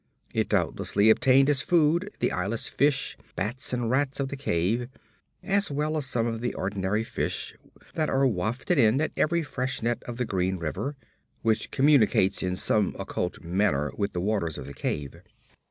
[0.33, 4.89] It doubtless obtained as food the eyeless fish, bats and rats of the cave,
[5.43, 7.55] as well as some of the ordinary fish
[7.93, 10.95] that are wafted in at every freshet of Green River,
[11.43, 15.17] which communicates in some occult manner with the waters of the cave.